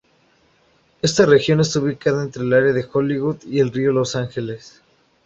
Esta 1.03 1.27
región 1.27 1.59
está 1.59 1.79
ubicada 1.79 2.23
entre 2.23 2.41
el 2.41 2.51
área 2.53 2.73
de 2.73 2.87
Hollywood 2.91 3.43
y 3.43 3.59
el 3.59 3.71
río 3.71 3.91
Los 3.91 4.15
Ángeles. 4.15 4.81